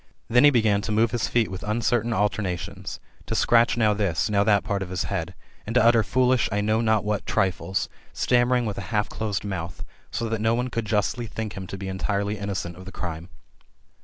[0.29, 4.43] Then he began to move his feet wiA uncertain alternations; to scratch now this, now
[4.43, 5.35] that pait of bk head;
[5.67, 9.85] and to utter foolishly I know not what triflesi stammering with a half dosed mouth;
[10.09, 13.29] so that no one could justly think him to be entitely innocent of the crime.